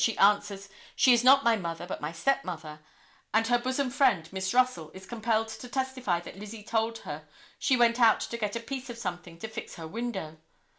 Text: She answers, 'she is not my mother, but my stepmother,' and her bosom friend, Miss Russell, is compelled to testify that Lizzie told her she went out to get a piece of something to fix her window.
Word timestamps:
She 0.03 0.17
answers, 0.17 0.67
'she 0.95 1.13
is 1.13 1.23
not 1.23 1.43
my 1.43 1.55
mother, 1.55 1.85
but 1.85 2.01
my 2.01 2.11
stepmother,' 2.11 2.79
and 3.35 3.45
her 3.45 3.59
bosom 3.59 3.91
friend, 3.91 4.27
Miss 4.33 4.51
Russell, 4.51 4.89
is 4.95 5.05
compelled 5.05 5.49
to 5.49 5.69
testify 5.69 6.19
that 6.21 6.39
Lizzie 6.39 6.63
told 6.63 6.97
her 7.05 7.27
she 7.59 7.77
went 7.77 7.99
out 7.99 8.21
to 8.21 8.37
get 8.39 8.55
a 8.55 8.59
piece 8.61 8.89
of 8.89 8.97
something 8.97 9.37
to 9.37 9.47
fix 9.47 9.75
her 9.75 9.85
window. 9.87 10.37